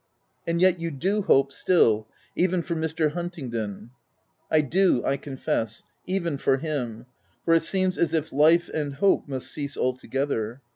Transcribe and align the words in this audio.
"And 0.47 0.59
yet 0.59 0.79
you 0.79 0.89
do 0.89 1.21
hope, 1.21 1.51
still— 1.51 2.07
even 2.35 2.63
for 2.63 2.73
Mr. 2.75 3.11
Huntingdon 3.11 3.79
V 3.79 3.87
y" 3.87 3.91
I 4.57 4.61
do, 4.61 5.05
I 5.05 5.15
confess— 5.15 5.81
c 5.83 5.83
even' 6.07 6.37
for 6.39 6.57
him; 6.57 7.05
for 7.45 7.53
it 7.53 7.61
seems 7.61 7.99
as 7.99 8.11
if 8.11 8.33
life 8.33 8.67
and 8.73 8.95
hope 8.95 9.27
must 9.27 9.51
cease 9.51 9.77
together. 9.99 10.61